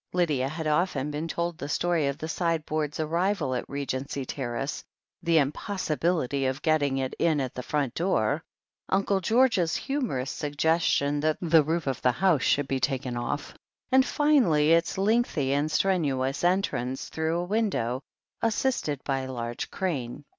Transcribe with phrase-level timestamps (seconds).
[0.13, 4.83] Lydia had often been told the story of the sideboard's arrival at Regency Terrace—
[5.23, 8.43] ^the impossi bility of getting it in at the front door—
[8.91, 13.53] ^Uncle George's humorous suggestion that the roof of the house should be taken off—
[13.91, 18.01] and finally its lengthy and strenuous entrance through a window,
[18.41, 20.23] assisted by a large crane.